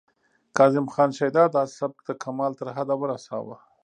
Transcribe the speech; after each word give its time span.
کاظم 0.57 0.85
خان 0.93 1.09
شیدا 1.17 1.43
دا 1.55 1.63
سبک 1.77 1.97
د 2.05 2.09
کمال 2.23 2.51
تر 2.59 2.67
حده 2.75 2.95
ورساوه 2.99 3.57